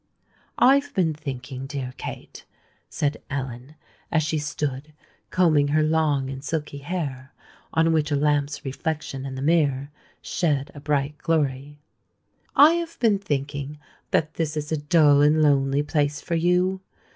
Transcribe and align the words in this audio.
"I 0.57 0.77
have 0.79 0.95
been 0.95 1.13
thinking, 1.13 1.67
dear 1.67 1.93
Kate," 1.95 2.43
said 2.89 3.21
Ellen, 3.29 3.75
as 4.11 4.23
she 4.23 4.39
stood 4.39 4.93
combing 5.29 5.67
her 5.67 5.83
long 5.83 6.27
and 6.31 6.43
silky 6.43 6.79
hair, 6.79 7.33
on 7.71 7.93
which 7.93 8.09
a 8.09 8.15
lamp's 8.15 8.65
reflection 8.65 9.27
in 9.27 9.35
the 9.35 9.43
mirror 9.43 9.91
shed 10.19 10.71
a 10.73 10.79
bright 10.79 11.19
glory,—"I 11.19 12.71
have 12.81 12.99
been 12.99 13.19
thinking 13.19 13.77
that 14.09 14.33
this 14.33 14.57
is 14.57 14.71
a 14.71 14.77
dull 14.81 15.21
and 15.21 15.39
lonely 15.43 15.83
place 15.83 16.19
for 16.19 16.33
you. 16.33 16.81